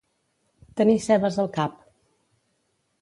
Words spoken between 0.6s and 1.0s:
Tenir